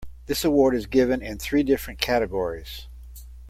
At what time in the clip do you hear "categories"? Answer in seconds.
2.01-2.87